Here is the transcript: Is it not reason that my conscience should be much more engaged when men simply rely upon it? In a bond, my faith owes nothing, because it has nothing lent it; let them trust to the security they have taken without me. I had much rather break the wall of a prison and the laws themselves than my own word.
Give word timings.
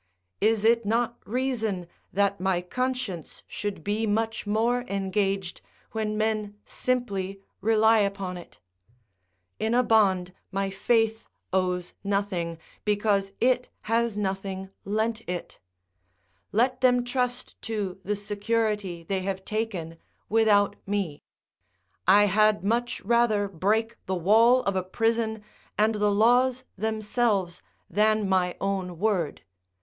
Is 0.39 0.65
it 0.65 0.83
not 0.83 1.19
reason 1.27 1.87
that 2.11 2.39
my 2.39 2.59
conscience 2.63 3.43
should 3.45 3.83
be 3.83 4.07
much 4.07 4.47
more 4.47 4.81
engaged 4.87 5.61
when 5.91 6.17
men 6.17 6.55
simply 6.65 7.39
rely 7.61 7.99
upon 7.99 8.35
it? 8.35 8.59
In 9.59 9.75
a 9.75 9.83
bond, 9.83 10.33
my 10.51 10.71
faith 10.71 11.27
owes 11.53 11.93
nothing, 12.03 12.57
because 12.83 13.31
it 13.39 13.69
has 13.81 14.17
nothing 14.17 14.71
lent 14.85 15.21
it; 15.29 15.59
let 16.51 16.81
them 16.81 17.03
trust 17.03 17.61
to 17.61 17.99
the 18.03 18.15
security 18.15 19.03
they 19.03 19.19
have 19.21 19.45
taken 19.45 19.99
without 20.29 20.75
me. 20.87 21.21
I 22.07 22.23
had 22.25 22.63
much 22.63 23.01
rather 23.01 23.47
break 23.47 23.97
the 24.07 24.15
wall 24.15 24.63
of 24.63 24.75
a 24.75 24.81
prison 24.81 25.43
and 25.77 25.93
the 25.93 26.09
laws 26.11 26.63
themselves 26.75 27.61
than 27.87 28.27
my 28.27 28.57
own 28.59 28.97
word. 28.97 29.43